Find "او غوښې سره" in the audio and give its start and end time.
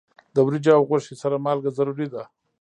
0.77-1.35